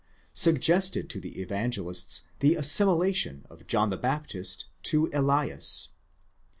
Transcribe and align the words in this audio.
suggested 0.33 1.11
to 1.11 1.19
the 1.19 1.39
Evangelists 1.39 2.23
the 2.39 2.55
assimilation 2.55 3.45
of 3.51 3.67
John 3.67 3.91
the 3.91 3.97
Baptist 3.97 4.65
to 4.81 5.11
Elias. 5.13 5.89